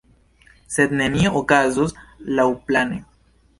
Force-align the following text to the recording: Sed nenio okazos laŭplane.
Sed 0.75 0.95
nenio 1.01 1.35
okazos 1.43 1.95
laŭplane. 2.41 3.01